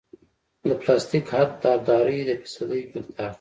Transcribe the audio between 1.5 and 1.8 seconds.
د